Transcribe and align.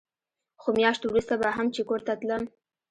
خو 0.61 0.69
مياشت 0.77 1.01
وروسته 1.05 1.33
به 1.41 1.47
هم 1.57 1.67
چې 1.75 1.81
کور 1.89 2.01
ته 2.07 2.13
تلم. 2.21 2.43